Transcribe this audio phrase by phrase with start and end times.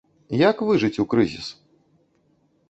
[0.49, 1.47] Як выжыць у крызіс?